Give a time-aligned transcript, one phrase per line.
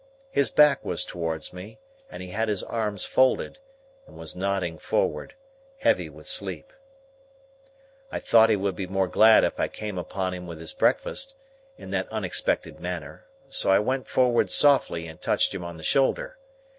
[0.31, 1.77] His back was towards me,
[2.09, 3.59] and he had his arms folded,
[4.07, 5.35] and was nodding forward,
[5.77, 6.73] heavy with sleep.
[8.11, 11.35] I thought he would be more glad if I came upon him with his breakfast,
[11.77, 16.39] in that unexpected manner, so I went forward softly and touched him on the shoulder.